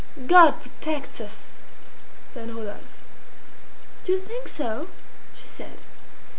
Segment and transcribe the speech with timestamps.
[0.25, 1.57] "God protects us!"
[2.33, 2.81] said Rodolphe.
[4.03, 4.87] "Do you think so?"
[5.35, 5.83] she said.